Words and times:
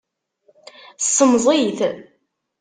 Ssemẓi-t. 1.03 1.79